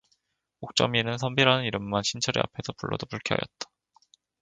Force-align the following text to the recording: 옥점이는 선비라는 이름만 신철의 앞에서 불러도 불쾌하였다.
옥점이는 0.61 1.19
선비라는 1.19 1.63
이름만 1.65 2.01
신철의 2.01 2.41
앞에서 2.41 2.73
불러도 2.73 3.05
불쾌하였다. 3.05 3.67